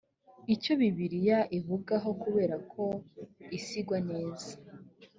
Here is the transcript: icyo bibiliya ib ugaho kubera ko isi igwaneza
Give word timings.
icyo 0.53 0.71
bibiliya 0.79 1.39
ib 1.57 1.65
ugaho 1.77 2.09
kubera 2.21 2.55
ko 2.71 2.83
isi 3.57 3.75
igwaneza 3.81 4.51